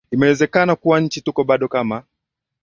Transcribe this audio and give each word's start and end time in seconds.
imeweza 0.11 0.75
kuwa 0.75 0.99
nchi 0.99 1.21
tuko 1.21 1.43
bado 1.43 1.67
kama 1.67 2.03